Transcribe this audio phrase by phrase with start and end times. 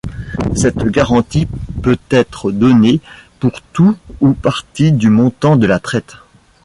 [0.55, 1.47] Cette garantie
[1.83, 3.01] peut être donnée
[3.39, 6.15] pour tout ou partie du montant de la traite.